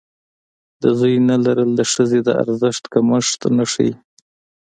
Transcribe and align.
د 0.81 0.83
زوی 0.99 1.15
نه 1.29 1.35
لرل 1.45 1.69
د 1.75 1.81
ښځې 1.91 2.19
د 2.27 2.29
ارزښت 2.43 2.83
کمښت 2.93 3.41
نه 3.57 3.65
ښيي. 3.71 3.93